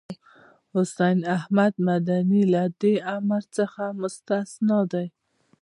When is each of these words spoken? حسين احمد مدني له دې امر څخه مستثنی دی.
حسين 0.73 1.17
احمد 1.37 1.73
مدني 1.87 2.43
له 2.53 2.63
دې 2.81 2.93
امر 3.15 3.43
څخه 3.57 3.83
مستثنی 4.01 4.79
دی. 4.93 5.07